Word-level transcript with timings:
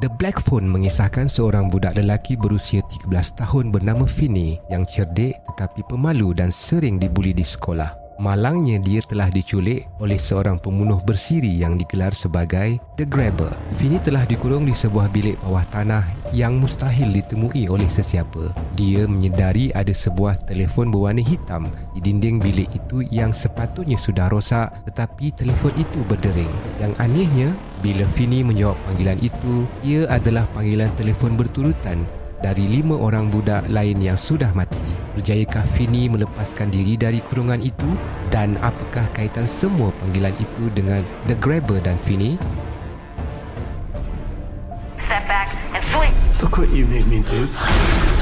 The 0.00 0.08
Black 0.08 0.40
Phone 0.40 0.64
mengisahkan 0.64 1.28
seorang 1.28 1.68
budak 1.68 1.92
lelaki 1.92 2.32
berusia 2.32 2.80
13 2.80 3.12
tahun 3.36 3.68
bernama 3.68 4.08
Finney 4.08 4.56
yang 4.72 4.88
cerdik 4.88 5.36
tetapi 5.52 5.84
pemalu 5.92 6.32
dan 6.32 6.48
sering 6.48 6.96
dibuli 6.96 7.36
di 7.36 7.44
sekolah. 7.44 8.09
Malangnya 8.20 8.76
dia 8.76 9.00
telah 9.00 9.32
diculik 9.32 9.88
oleh 9.96 10.20
seorang 10.20 10.60
pembunuh 10.60 11.00
bersiri 11.00 11.48
yang 11.56 11.80
digelar 11.80 12.12
sebagai 12.12 12.76
The 13.00 13.08
Grabber. 13.08 13.48
Finney 13.80 13.96
telah 13.96 14.28
dikurung 14.28 14.68
di 14.68 14.76
sebuah 14.76 15.08
bilik 15.08 15.40
bawah 15.40 15.64
tanah 15.72 16.04
yang 16.28 16.60
mustahil 16.60 17.08
ditemui 17.16 17.72
oleh 17.72 17.88
sesiapa. 17.88 18.52
Dia 18.76 19.08
menyedari 19.08 19.72
ada 19.72 19.96
sebuah 19.96 20.36
telefon 20.44 20.92
berwarna 20.92 21.24
hitam 21.24 21.72
di 21.96 22.04
dinding 22.04 22.44
bilik 22.44 22.68
itu 22.76 23.00
yang 23.08 23.32
sepatutnya 23.32 23.96
sudah 23.96 24.28
rosak 24.28 24.68
tetapi 24.84 25.32
telefon 25.32 25.72
itu 25.80 26.04
berdering. 26.04 26.52
Yang 26.76 26.92
anehnya, 27.00 27.48
bila 27.80 28.04
Finney 28.12 28.44
menjawab 28.44 28.76
panggilan 28.84 29.16
itu, 29.24 29.64
ia 29.80 30.04
adalah 30.12 30.44
panggilan 30.52 30.92
telefon 31.00 31.40
berturutan 31.40 32.04
dari 32.40 32.64
lima 32.64 32.96
orang 32.96 33.28
budak 33.28 33.68
lain 33.68 34.00
yang 34.00 34.16
sudah 34.16 34.48
mati. 34.56 34.80
Berjayakah 35.16 35.64
Fini 35.76 36.08
melepaskan 36.08 36.72
diri 36.72 36.96
dari 36.96 37.20
kurungan 37.20 37.60
itu 37.60 37.86
dan 38.32 38.56
apakah 38.64 39.04
kaitan 39.12 39.44
semua 39.44 39.92
panggilan 40.00 40.32
itu 40.40 40.64
dengan 40.72 41.04
The 41.28 41.36
Grabber 41.36 41.78
dan 41.84 42.00
Fini? 42.00 42.40
Step 45.04 45.24
back 45.28 45.52
and 45.76 45.84
swing. 45.92 46.14
Look 46.40 46.56
what 46.56 46.72
you 46.72 46.88
made 46.88 47.04
me 47.06 47.20
do. 47.28 47.44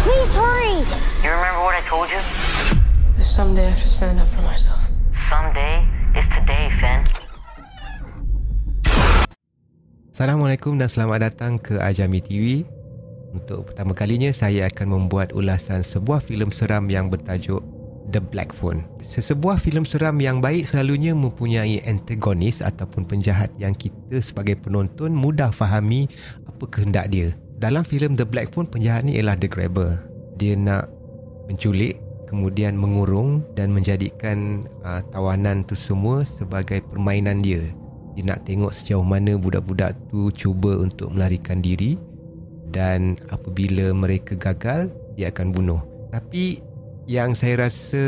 Please 0.03 0.31
hurry! 0.35 0.83
You 1.23 1.31
remember 1.31 1.63
what 1.63 1.79
I 1.79 1.83
told 1.87 2.11
you? 2.11 2.19
There's 3.15 3.31
someday 3.31 3.71
I 3.71 3.75
have 3.75 3.83
to 3.83 3.91
stand 3.91 4.19
up 4.19 4.27
for 4.27 4.43
myself. 4.43 4.83
Someday 5.31 5.87
is 6.19 6.27
today, 6.35 6.71
Finn. 6.83 7.07
Assalamualaikum 10.19 10.75
dan 10.75 10.91
selamat 10.91 11.31
datang 11.31 11.63
ke 11.63 11.79
Ajami 11.79 12.19
TV. 12.19 12.67
Untuk 13.33 13.73
pertama 13.73 13.93
kalinya 13.93 14.33
saya 14.33 14.69
akan 14.73 14.89
membuat 14.97 15.37
ulasan 15.37 15.85
sebuah 15.85 16.25
filem 16.25 16.49
seram 16.49 16.89
yang 16.89 17.13
bertajuk 17.13 17.61
The 18.09 18.25
Black 18.25 18.57
Phone. 18.57 18.89
Sesebuah 19.05 19.61
filem 19.61 19.85
seram 19.85 20.17
yang 20.17 20.41
baik 20.41 20.65
selalunya 20.65 21.13
mempunyai 21.13 21.85
antagonis 21.85 22.65
ataupun 22.65 23.05
penjahat 23.05 23.53
yang 23.61 23.77
kita 23.77 24.25
sebagai 24.25 24.57
penonton 24.57 25.13
mudah 25.13 25.53
fahami 25.53 26.09
apa 26.49 26.65
kehendak 26.73 27.13
dia. 27.13 27.37
Dalam 27.61 27.85
filem 27.85 28.17
The 28.17 28.25
Black 28.25 28.55
Phone, 28.55 28.71
penjahat 28.71 29.05
ni 29.05 29.21
ialah 29.21 29.37
The 29.37 29.51
Grabber. 29.51 30.01
Dia 30.41 30.57
nak 30.57 30.89
menculik, 31.51 32.01
kemudian 32.31 32.79
mengurung 32.79 33.45
dan 33.59 33.75
menjadikan 33.75 34.65
uh, 34.87 35.05
tawanan 35.13 35.67
tu 35.69 35.77
semua 35.77 36.25
sebagai 36.25 36.81
permainan 36.87 37.45
dia. 37.45 37.61
Dia 38.17 38.25
nak 38.35 38.49
tengok 38.49 38.73
sejauh 38.73 39.05
mana 39.05 39.37
budak-budak 39.37 39.95
tu 40.09 40.33
cuba 40.33 40.81
untuk 40.81 41.13
melarikan 41.13 41.61
diri 41.61 41.99
dan 42.73 43.17
apabila 43.33 43.91
mereka 43.97 44.37
gagal 44.37 44.93
dia 45.19 45.33
akan 45.33 45.51
bunuh. 45.51 45.81
Tapi 46.09 46.63
yang 47.09 47.33
saya 47.33 47.69
rasa 47.69 48.05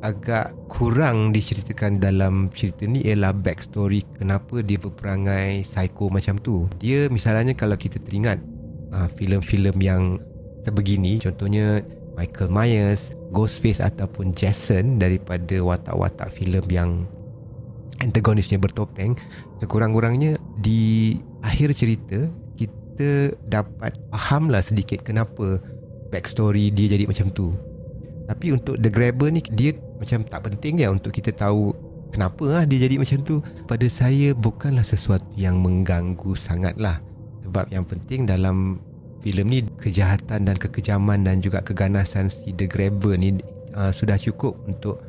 agak 0.00 0.56
kurang 0.72 1.36
diceritakan 1.36 2.00
dalam 2.00 2.48
cerita 2.56 2.88
ni 2.88 3.04
ialah 3.04 3.36
backstory 3.36 4.00
kenapa 4.16 4.64
dia 4.64 4.80
berperangai 4.80 5.68
psycho 5.68 6.08
macam 6.08 6.40
tu. 6.40 6.64
Dia 6.80 7.12
misalnya 7.12 7.52
kalau 7.52 7.76
kita 7.76 8.00
teringat 8.00 8.40
uh, 8.96 9.08
filem-filem 9.20 9.76
yang 9.84 10.02
sebegini 10.64 11.20
contohnya 11.20 11.84
Michael 12.16 12.48
Myers 12.48 13.12
Ghostface 13.32 13.84
ataupun 13.84 14.32
Jason 14.32 14.96
daripada 14.96 15.60
watak-watak 15.60 16.32
filem 16.32 16.64
yang 16.72 16.90
antagonisnya 18.00 18.56
bertopeng 18.56 19.16
sekurang-kurangnya 19.60 20.40
di 20.58 21.16
akhir 21.44 21.76
cerita 21.76 22.32
kita 22.92 23.32
dapat 23.48 23.96
faham 24.12 24.52
lah 24.52 24.60
sedikit 24.60 25.00
kenapa 25.00 25.56
backstory 26.12 26.68
dia 26.68 26.92
jadi 26.92 27.08
macam 27.08 27.32
tu. 27.32 27.56
Tapi 28.28 28.52
untuk 28.52 28.76
The 28.76 28.92
Grabber 28.92 29.32
ni 29.32 29.40
dia 29.40 29.72
macam 29.96 30.20
tak 30.28 30.44
penting 30.44 30.84
ya 30.84 30.92
untuk 30.92 31.08
kita 31.16 31.32
tahu 31.32 31.72
kenapa 32.12 32.44
lah 32.60 32.62
dia 32.68 32.84
jadi 32.84 33.00
macam 33.00 33.24
tu. 33.24 33.40
Pada 33.64 33.88
saya 33.88 34.36
bukanlah 34.36 34.84
sesuatu 34.84 35.24
yang 35.40 35.64
mengganggu 35.64 36.36
sangat 36.36 36.76
lah. 36.76 37.00
Sebab 37.48 37.72
yang 37.72 37.88
penting 37.88 38.28
dalam 38.28 38.76
filem 39.24 39.48
ni 39.48 39.58
kejahatan 39.80 40.44
dan 40.44 40.60
kekejaman 40.60 41.24
dan 41.24 41.40
juga 41.40 41.64
keganasan 41.64 42.28
si 42.28 42.52
The 42.52 42.68
Grabber 42.68 43.16
ni 43.16 43.40
uh, 43.72 43.88
sudah 43.88 44.20
cukup 44.20 44.60
untuk 44.68 45.00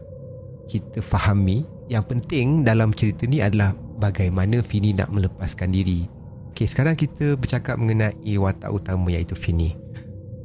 kita 0.71 1.03
fahami. 1.03 1.67
Yang 1.91 2.15
penting 2.15 2.63
dalam 2.63 2.95
cerita 2.95 3.27
ni 3.27 3.43
adalah 3.43 3.75
bagaimana 3.99 4.63
Fini 4.63 4.95
nak 4.95 5.11
melepaskan 5.11 5.67
diri. 5.75 6.07
Okey, 6.53 6.69
sekarang 6.69 6.93
kita 6.93 7.33
bercakap 7.33 7.81
mengenai 7.81 8.37
watak 8.37 8.69
utama 8.69 9.09
iaitu 9.09 9.33
Fini. 9.33 9.73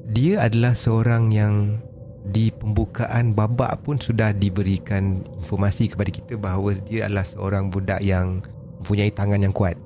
Dia 0.08 0.40
adalah 0.48 0.72
seorang 0.72 1.28
yang 1.28 1.84
di 2.32 2.48
pembukaan 2.48 3.36
babak 3.36 3.84
pun 3.84 4.00
sudah 4.00 4.32
diberikan 4.32 5.20
informasi 5.44 5.92
kepada 5.92 6.08
kita 6.08 6.40
bahawa 6.40 6.80
dia 6.88 7.04
adalah 7.12 7.28
seorang 7.28 7.68
budak 7.68 8.00
yang 8.00 8.40
mempunyai 8.80 9.12
tangan 9.12 9.44
yang 9.44 9.52
kuat. 9.52 9.76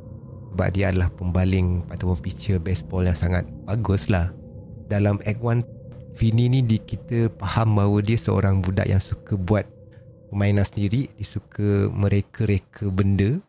Sebab 0.55 0.69
dia 0.71 0.95
adalah 0.95 1.11
pembaling 1.11 1.91
ataupun 1.91 2.15
pitcher 2.23 2.63
baseball 2.63 3.03
yang 3.03 3.19
sangat 3.19 3.43
bagus 3.67 4.07
lah. 4.07 4.31
Dalam 4.87 5.19
Act 5.27 5.43
1, 5.43 5.67
Fini 6.15 6.47
ni 6.47 6.63
di 6.63 6.79
kita 6.79 7.35
faham 7.43 7.83
bahawa 7.83 7.99
dia 7.99 8.15
seorang 8.15 8.63
budak 8.63 8.87
yang 8.87 9.03
suka 9.03 9.35
buat 9.35 9.67
permainan 10.31 10.63
sendiri. 10.63 11.11
Dia 11.19 11.27
suka 11.27 11.91
mereka-reka 11.91 12.95
benda 12.95 13.43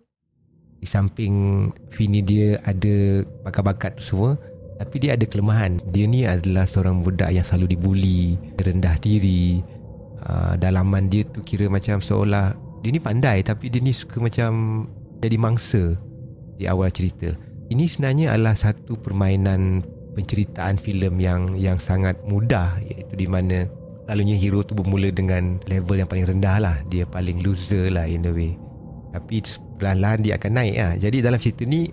di 0.84 0.88
samping 0.92 1.72
Fini 1.88 2.20
dia 2.20 2.60
ada 2.68 3.24
bakat-bakat 3.48 4.04
tu 4.04 4.04
semua 4.04 4.36
tapi 4.84 5.00
dia 5.00 5.16
ada 5.16 5.24
kelemahan. 5.24 5.80
Dia 5.96 6.04
ni 6.04 6.28
adalah 6.28 6.68
seorang 6.68 7.00
budak 7.00 7.32
yang 7.32 7.48
selalu 7.48 7.80
dibuli 7.80 8.36
rendah 8.60 9.00
diri. 9.00 9.64
Uh, 10.24 10.60
dalaman 10.60 11.08
dia 11.08 11.24
tu 11.24 11.40
kira 11.40 11.72
macam 11.72 12.04
seolah 12.04 12.56
dia 12.84 12.92
ni 12.92 13.00
pandai 13.00 13.44
tapi 13.44 13.72
dia 13.72 13.80
ni 13.80 13.96
suka 13.96 14.20
macam 14.20 14.84
jadi 15.24 15.40
mangsa 15.40 15.96
di 16.60 16.68
awal 16.68 16.92
cerita. 16.92 17.32
Ini 17.72 17.88
sebenarnya 17.88 18.36
adalah 18.36 18.60
satu 18.60 19.00
permainan 19.00 19.88
penceritaan 20.14 20.76
filem 20.76 21.16
yang 21.16 21.42
yang 21.56 21.80
sangat 21.80 22.20
mudah 22.28 22.76
iaitu 22.84 23.16
di 23.16 23.28
mana 23.28 23.68
lalunya 24.12 24.36
hero 24.36 24.68
tu 24.68 24.76
bermula 24.76 25.16
dengan 25.16 25.64
level 25.72 25.96
yang 25.96 26.12
paling 26.12 26.28
rendah 26.28 26.58
lah. 26.60 26.76
Dia 26.92 27.08
paling 27.08 27.40
loser 27.40 27.88
lah 27.88 28.04
in 28.04 28.28
a 28.28 28.36
way. 28.36 28.60
Tapi 29.16 29.40
perlahan-lahan 29.84 30.24
dia 30.24 30.40
akan 30.40 30.52
naik 30.56 30.76
lah. 30.80 30.94
Jadi 30.96 31.18
dalam 31.20 31.40
cerita 31.44 31.68
ni 31.68 31.92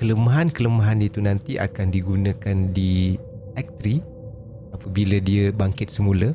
kelemahan-kelemahan 0.00 1.04
itu 1.04 1.20
nanti 1.20 1.60
akan 1.60 1.92
digunakan 1.92 2.56
di 2.72 3.20
Act 3.52 3.84
3 3.84 4.72
apabila 4.72 5.20
dia 5.20 5.52
bangkit 5.52 5.92
semula 5.92 6.32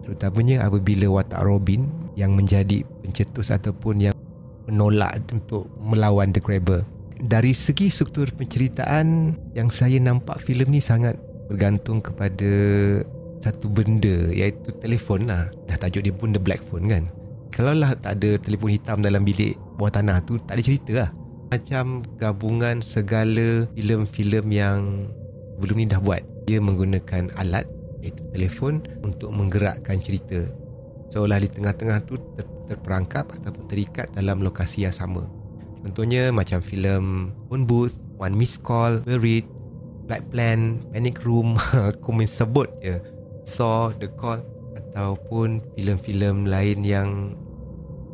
terutamanya 0.00 0.64
apabila 0.64 1.20
watak 1.20 1.44
Robin 1.44 1.84
yang 2.16 2.32
menjadi 2.32 2.80
pencetus 3.04 3.52
ataupun 3.52 4.08
yang 4.08 4.16
menolak 4.64 5.20
untuk 5.28 5.68
melawan 5.84 6.32
The 6.32 6.40
Grabber. 6.40 6.80
Dari 7.20 7.52
segi 7.52 7.92
struktur 7.92 8.32
penceritaan 8.32 9.36
yang 9.52 9.68
saya 9.68 10.00
nampak 10.00 10.40
filem 10.40 10.72
ni 10.72 10.80
sangat 10.80 11.20
bergantung 11.52 12.00
kepada 12.00 12.48
satu 13.44 13.68
benda 13.68 14.32
iaitu 14.32 14.72
telefon 14.80 15.28
lah. 15.28 15.52
Dah 15.68 15.76
tajuk 15.76 16.08
dia 16.08 16.14
pun 16.16 16.32
The 16.32 16.40
Black 16.40 16.64
Phone 16.64 16.88
kan 16.88 17.04
kalau 17.52 17.76
lah 17.76 17.92
tak 18.00 18.16
ada 18.18 18.40
telefon 18.40 18.72
hitam 18.72 19.04
dalam 19.04 19.28
bilik 19.28 19.60
bawah 19.76 19.92
tanah 19.92 20.24
tu 20.24 20.40
tak 20.40 20.56
ada 20.56 20.62
cerita 20.64 20.92
lah. 21.04 21.10
Macam 21.52 22.00
gabungan 22.16 22.80
segala 22.80 23.68
filem-filem 23.76 24.46
yang 24.48 24.78
belum 25.60 25.84
ni 25.84 25.86
dah 25.86 26.00
buat. 26.00 26.24
Dia 26.48 26.64
menggunakan 26.64 27.28
alat 27.36 27.68
iaitu 28.00 28.24
telefon 28.32 28.80
untuk 29.04 29.30
menggerakkan 29.36 30.00
cerita. 30.00 30.48
Seolah 31.12 31.44
di 31.44 31.52
tengah-tengah 31.52 32.08
tu 32.08 32.16
ter- 32.40 32.48
terperangkap 32.72 33.28
ataupun 33.36 33.68
terikat 33.68 34.08
dalam 34.16 34.40
lokasi 34.40 34.88
yang 34.88 34.96
sama. 34.96 35.28
Contohnya 35.84 36.32
macam 36.32 36.64
filem 36.64 37.36
Phone 37.52 37.68
Booth 37.68 38.00
One 38.16 38.32
Miss 38.32 38.56
Call 38.56 39.04
Buried 39.04 39.44
Black 40.08 40.24
Plan 40.32 40.80
Panic 40.96 41.20
Room. 41.20 41.60
Aku 41.92 42.16
main 42.16 42.30
sebut 42.30 42.72
je. 42.80 42.96
Saw 43.44 43.92
The 44.00 44.08
Call 44.16 44.40
ataupun 44.92 45.64
filem-filem 45.74 46.44
lain 46.44 46.78
yang 46.84 47.08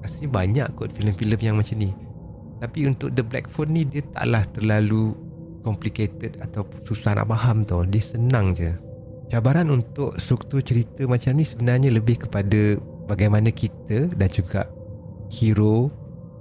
rasanya 0.03 0.31
banyak 0.31 0.69
kot 0.79 0.95
filem-filem 0.95 1.39
yang 1.43 1.57
macam 1.59 1.77
ni. 1.79 1.91
Tapi 2.59 2.91
untuk 2.91 3.15
The 3.15 3.23
Black 3.23 3.47
Phone 3.47 3.71
ni 3.75 3.83
dia 3.87 4.03
taklah 4.15 4.43
terlalu 4.51 5.15
complicated 5.63 6.39
atau 6.43 6.67
susah 6.87 7.19
nak 7.19 7.31
faham 7.31 7.63
tau. 7.63 7.87
Dia 7.87 8.03
senang 8.03 8.55
je. 8.55 8.75
Cabaran 9.29 9.69
untuk 9.69 10.17
struktur 10.17 10.65
cerita 10.65 11.05
macam 11.05 11.37
ni 11.37 11.45
sebenarnya 11.45 11.93
lebih 11.93 12.27
kepada 12.27 12.81
bagaimana 13.07 13.53
kita 13.53 14.09
dan 14.17 14.29
juga 14.33 14.67
hero 15.29 15.93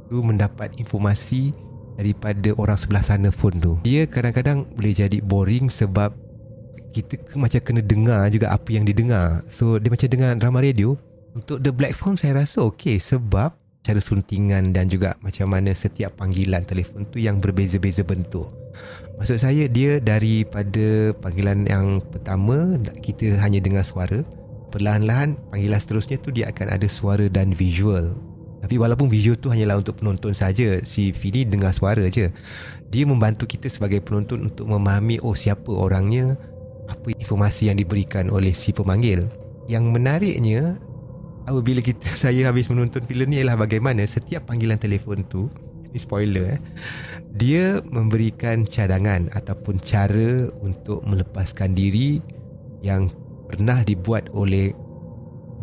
tu 0.08 0.24
mendapat 0.24 0.72
informasi 0.80 1.52
daripada 2.00 2.56
orang 2.56 2.80
sebelah 2.80 3.04
sana 3.04 3.30
phone 3.30 3.60
tu. 3.60 3.74
Dia 3.84 4.08
kadang-kadang 4.08 4.64
boleh 4.78 4.94
jadi 4.96 5.18
boring 5.20 5.68
sebab 5.68 6.16
kita 6.94 7.20
macam 7.38 7.60
kena 7.62 7.82
dengar 7.84 8.28
juga 8.32 8.54
apa 8.54 8.70
yang 8.72 8.84
didengar. 8.88 9.44
So 9.52 9.78
dia 9.78 9.90
macam 9.92 10.08
dengar 10.08 10.32
drama 10.40 10.60
radio. 10.64 10.96
Untuk 11.38 11.62
The 11.62 11.70
Black 11.70 11.94
Phone 11.94 12.18
saya 12.18 12.42
rasa 12.42 12.66
okey 12.66 12.98
sebab 12.98 13.54
cara 13.88 14.04
suntingan 14.04 14.76
dan 14.76 14.92
juga 14.92 15.16
macam 15.24 15.48
mana 15.56 15.72
setiap 15.72 16.20
panggilan 16.20 16.68
telefon 16.68 17.08
tu 17.08 17.24
yang 17.24 17.40
berbeza-beza 17.40 18.04
bentuk. 18.04 18.52
Maksud 19.16 19.40
saya 19.40 19.70
dia 19.72 20.04
daripada 20.04 21.16
panggilan 21.24 21.64
yang 21.64 22.04
pertama 22.04 22.76
kita 23.00 23.40
hanya 23.40 23.64
dengar 23.64 23.88
suara, 23.88 24.28
perlahan-lahan 24.76 25.40
panggilan 25.54 25.80
seterusnya 25.80 26.20
tu 26.20 26.36
dia 26.36 26.52
akan 26.52 26.68
ada 26.76 26.88
suara 26.92 27.32
dan 27.32 27.56
visual. 27.56 28.12
Tapi 28.58 28.76
walaupun 28.76 29.08
visual 29.08 29.40
tu 29.40 29.48
hanyalah 29.48 29.80
untuk 29.80 30.02
penonton 30.04 30.36
saja, 30.36 30.82
si 30.84 31.16
Fini 31.16 31.48
dengar 31.48 31.72
suara 31.72 32.04
je. 32.12 32.34
Dia 32.92 33.04
membantu 33.08 33.48
kita 33.48 33.72
sebagai 33.72 34.04
penonton 34.04 34.52
untuk 34.52 34.68
memahami 34.68 35.22
oh 35.24 35.38
siapa 35.38 35.72
orangnya, 35.72 36.36
apa 36.88 37.14
informasi 37.16 37.70
yang 37.72 37.78
diberikan 37.78 38.32
oleh 38.32 38.56
si 38.56 38.72
pemanggil. 38.72 39.28
Yang 39.68 39.84
menariknya 39.92 40.80
apabila 41.48 41.80
kita 41.80 42.12
saya 42.28 42.52
habis 42.52 42.68
menonton 42.68 43.08
filem 43.08 43.32
ni 43.32 43.36
ialah 43.42 43.56
bagaimana 43.56 44.04
setiap 44.04 44.52
panggilan 44.52 44.78
telefon 44.78 45.24
tu 45.26 45.48
ni 45.96 45.98
spoiler 45.98 46.60
eh 46.60 46.62
dia 47.40 47.80
memberikan 47.88 48.68
cadangan 48.68 49.32
ataupun 49.32 49.80
cara 49.80 50.52
untuk 50.60 51.00
melepaskan 51.08 51.72
diri 51.72 52.20
yang 52.84 53.08
pernah 53.48 53.82
dibuat 53.88 54.28
oleh 54.36 54.76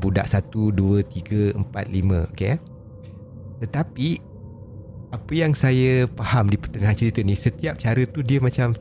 budak 0.01 0.25
1 0.25 0.49
2 0.49 1.05
3 1.55 1.61
4 1.61 1.61
5 1.61 2.33
okey 2.33 2.57
eh 2.57 2.59
tetapi 3.61 4.09
apa 5.15 5.33
yang 5.33 5.55
saya 5.55 6.11
faham 6.19 6.51
di 6.51 6.59
pertengahan 6.59 6.99
cerita 6.99 7.23
ni 7.23 7.39
setiap 7.39 7.79
cara 7.79 8.03
tu 8.09 8.25
dia 8.25 8.43
macam 8.43 8.75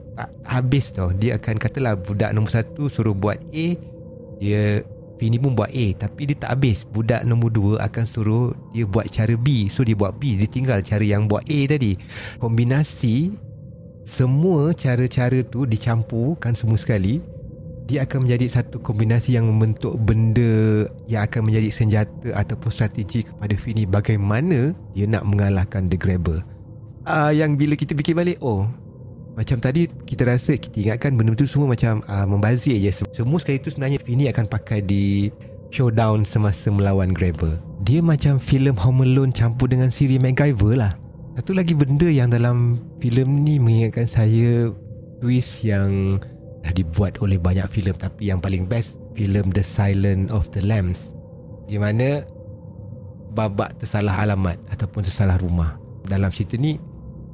habis 0.45 0.93
tau. 0.93 1.11
Dia 1.13 1.41
akan 1.41 1.55
katalah 1.57 1.97
budak 1.97 2.31
nombor 2.33 2.53
satu 2.53 2.89
suruh 2.91 3.15
buat 3.17 3.41
A 3.53 3.67
dia 4.43 4.83
Fini 5.21 5.39
pun 5.39 5.55
buat 5.55 5.71
A. 5.71 5.85
Tapi 5.95 6.27
dia 6.27 6.35
tak 6.35 6.59
habis. 6.59 6.83
Budak 6.83 7.23
nombor 7.23 7.53
dua 7.53 7.73
akan 7.87 8.03
suruh 8.03 8.51
dia 8.75 8.83
buat 8.83 9.07
cara 9.07 9.37
B. 9.39 9.71
So 9.71 9.87
dia 9.87 9.95
buat 9.95 10.19
B. 10.19 10.35
Dia 10.35 10.49
tinggal 10.49 10.83
cara 10.83 10.99
yang 10.99 11.31
buat 11.31 11.47
A 11.47 11.59
tadi. 11.69 11.95
Kombinasi 12.43 13.31
semua 14.03 14.75
cara-cara 14.75 15.39
tu 15.47 15.63
dicampurkan 15.63 16.57
semua 16.59 16.75
sekali. 16.75 17.23
Dia 17.87 18.03
akan 18.03 18.27
menjadi 18.27 18.59
satu 18.59 18.83
kombinasi 18.83 19.35
yang 19.39 19.47
membentuk 19.47 19.95
benda 19.99 20.87
yang 21.07 21.23
akan 21.27 21.51
menjadi 21.51 21.69
senjata 21.71 22.31
ataupun 22.35 22.71
strategi 22.71 23.27
kepada 23.27 23.55
Fini 23.59 23.83
bagaimana 23.83 24.75
dia 24.91 25.07
nak 25.07 25.23
mengalahkan 25.27 25.87
The 25.87 25.99
Grabber. 25.99 26.43
Uh, 27.03 27.31
yang 27.35 27.59
bila 27.59 27.75
kita 27.75 27.91
fikir 27.91 28.15
balik, 28.15 28.39
oh 28.39 28.63
macam 29.33 29.57
tadi 29.57 29.89
kita 30.05 30.29
rasa 30.29 30.53
kita 30.53 30.89
ingatkan 30.89 31.17
benda 31.17 31.33
tu 31.33 31.49
semua 31.49 31.73
macam 31.73 32.05
uh, 32.05 32.25
membazir 32.29 32.77
je. 32.77 33.01
Semua 33.13 33.41
sekali 33.41 33.57
tu 33.57 33.73
sebenarnya 33.73 33.97
Fini 33.97 34.29
akan 34.29 34.45
pakai 34.45 34.85
di 34.85 35.33
showdown 35.73 36.21
semasa 36.21 36.69
melawan 36.69 37.09
Grabber. 37.09 37.57
Dia 37.81 38.05
macam 38.05 38.37
filem 38.37 38.77
Home 38.77 39.09
Alone 39.09 39.33
campur 39.33 39.73
dengan 39.73 39.89
siri 39.89 40.21
MacGyver 40.21 40.77
lah. 40.77 40.93
Satu 41.33 41.57
lagi 41.57 41.73
benda 41.73 42.05
yang 42.05 42.29
dalam 42.29 42.77
filem 43.01 43.41
ni 43.41 43.57
mengingatkan 43.57 44.05
saya 44.05 44.69
twist 45.17 45.65
yang 45.65 46.21
dah 46.61 46.71
dibuat 46.71 47.17
oleh 47.19 47.41
banyak 47.41 47.65
filem 47.73 47.97
tapi 47.97 48.29
yang 48.29 48.37
paling 48.37 48.69
best 48.69 49.01
filem 49.17 49.49
The 49.49 49.65
Silent 49.65 50.29
of 50.29 50.47
the 50.53 50.61
Lambs 50.61 51.11
di 51.67 51.81
mana 51.81 52.21
babak 53.33 53.81
tersalah 53.81 54.23
alamat 54.23 54.61
ataupun 54.69 55.03
tersalah 55.03 55.41
rumah 55.41 55.81
dalam 56.05 56.29
cerita 56.29 56.55
ni 56.55 56.77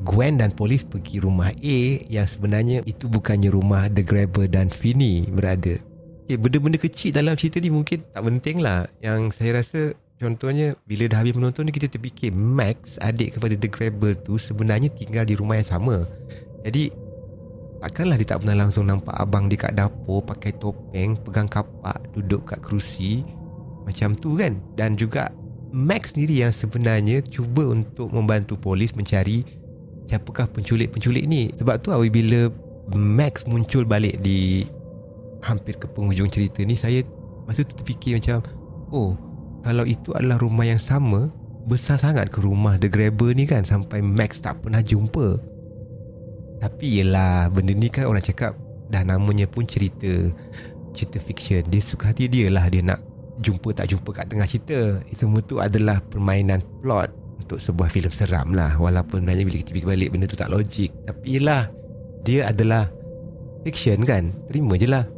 Gwen 0.04 0.40
dan 0.40 0.56
polis 0.56 0.88
pergi 0.88 1.20
rumah 1.20 1.52
A 1.52 1.80
yang 2.08 2.24
sebenarnya 2.24 2.84
itu 2.88 3.12
bukannya 3.12 3.52
rumah 3.52 3.92
The 3.92 4.04
Grabber 4.04 4.48
dan 4.48 4.72
Finny 4.72 5.28
berada. 5.28 5.76
Okay, 6.24 6.38
benda-benda 6.38 6.78
kecil 6.80 7.12
dalam 7.12 7.36
cerita 7.36 7.60
ni 7.60 7.74
mungkin 7.74 8.06
tak 8.16 8.24
penting 8.24 8.64
lah. 8.64 8.88
Yang 9.04 9.36
saya 9.36 9.60
rasa 9.60 9.92
contohnya 10.22 10.78
bila 10.88 11.10
dah 11.12 11.20
habis 11.20 11.36
menonton 11.36 11.68
ni 11.68 11.76
kita 11.76 11.92
terfikir 11.92 12.32
Max 12.32 12.96
adik 13.04 13.36
kepada 13.36 13.60
The 13.60 13.68
Grabber 13.68 14.16
tu 14.16 14.40
sebenarnya 14.40 14.88
tinggal 14.94 15.28
di 15.28 15.36
rumah 15.36 15.60
yang 15.60 15.68
sama. 15.68 16.08
Jadi 16.64 17.10
Takkanlah 17.80 18.20
dia 18.20 18.28
tak 18.36 18.44
pernah 18.44 18.68
langsung 18.68 18.92
nampak 18.92 19.16
abang 19.16 19.48
dia 19.48 19.56
kat 19.56 19.72
dapur 19.72 20.20
pakai 20.20 20.52
topeng, 20.60 21.16
pegang 21.16 21.48
kapak, 21.48 21.96
duduk 22.12 22.52
kat 22.52 22.60
kerusi 22.60 23.24
macam 23.88 24.20
tu 24.20 24.36
kan? 24.36 24.60
Dan 24.76 25.00
juga 25.00 25.32
Max 25.72 26.12
sendiri 26.12 26.44
yang 26.44 26.52
sebenarnya 26.52 27.24
cuba 27.24 27.72
untuk 27.72 28.12
membantu 28.12 28.60
polis 28.60 28.92
mencari 28.98 29.46
siapakah 30.10 30.50
penculik-penculik 30.50 31.30
ni. 31.30 31.54
Sebab 31.62 31.86
tu 31.86 31.94
apabila 31.94 32.50
Max 32.90 33.46
muncul 33.46 33.86
balik 33.86 34.18
di 34.26 34.66
hampir 35.46 35.78
ke 35.78 35.86
penghujung 35.86 36.28
cerita 36.34 36.66
ni 36.66 36.74
saya 36.74 37.06
masa 37.46 37.64
tu 37.64 37.78
terfikir 37.78 38.20
macam 38.20 38.44
oh 38.92 39.16
kalau 39.64 39.88
itu 39.88 40.12
adalah 40.12 40.36
rumah 40.42 40.68
yang 40.68 40.82
sama 40.82 41.32
besar 41.70 42.02
sangat 42.02 42.34
ke 42.34 42.42
rumah 42.42 42.76
The 42.82 42.90
Grabber 42.90 43.32
ni 43.38 43.46
kan 43.46 43.62
sampai 43.62 44.02
Max 44.02 44.42
tak 44.42 44.66
pernah 44.66 44.82
jumpa. 44.82 45.38
Tapi 46.60 47.00
yelah 47.00 47.48
Benda 47.48 47.72
ni 47.72 47.88
kan 47.88 48.04
orang 48.12 48.20
cakap 48.20 48.52
Dah 48.92 49.00
namanya 49.08 49.48
pun 49.48 49.64
cerita 49.64 50.12
Cerita 50.92 51.16
fiction. 51.24 51.64
Dia 51.72 51.80
suka 51.80 52.12
hati 52.12 52.28
dia 52.28 52.52
lah 52.52 52.68
Dia 52.68 52.84
nak 52.84 53.00
jumpa 53.40 53.72
tak 53.72 53.96
jumpa 53.96 54.12
kat 54.12 54.28
tengah 54.28 54.44
cerita. 54.44 55.00
Semua 55.16 55.40
tu 55.40 55.64
adalah 55.64 56.04
permainan 56.12 56.60
plot 56.84 57.08
Untuk 57.50 57.58
sebuah 57.58 57.90
filem 57.90 58.14
seram 58.14 58.54
lah 58.54 58.78
Walaupun 58.78 59.26
sebenarnya 59.26 59.44
bila 59.50 59.58
kita 59.58 59.72
fikir 59.74 59.90
balik 59.90 60.10
Benda 60.14 60.30
tu 60.30 60.38
tak 60.38 60.54
logik 60.54 60.94
Tapi 61.10 61.42
yelah 61.42 61.66
Dia 62.22 62.54
adalah 62.54 62.86
Fiction 63.66 64.06
kan 64.06 64.30
Terima 64.54 64.78
je 64.78 64.86
lah 64.86 65.10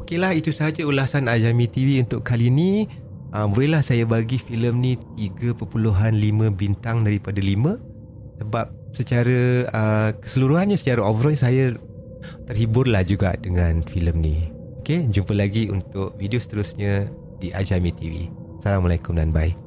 Okey 0.00 0.16
lah 0.16 0.32
itu 0.32 0.48
sahaja 0.48 0.80
ulasan 0.88 1.28
Ajami 1.28 1.68
TV 1.68 2.00
untuk 2.00 2.24
kali 2.24 2.48
ni 2.48 2.88
uh, 3.36 3.44
Bolehlah 3.44 3.84
saya 3.84 4.08
bagi 4.08 4.40
filem 4.40 4.80
ni 4.80 4.92
3.5 5.20 5.60
bintang 6.56 7.04
daripada 7.04 7.36
5 7.36 8.40
Sebab 8.40 8.66
secara 8.94 9.68
uh, 9.68 10.10
keseluruhannya 10.22 10.78
secara 10.78 11.02
overall 11.04 11.36
saya 11.36 11.74
terhiburlah 12.48 13.04
juga 13.04 13.36
dengan 13.36 13.84
filem 13.84 14.16
ni. 14.22 14.36
Okey, 14.80 15.10
jumpa 15.10 15.32
lagi 15.32 15.68
untuk 15.68 16.14
video 16.16 16.40
seterusnya 16.40 17.08
di 17.40 17.50
Ajami 17.52 17.90
TV. 17.92 18.28
Assalamualaikum 18.60 19.16
dan 19.16 19.32
bye. 19.32 19.63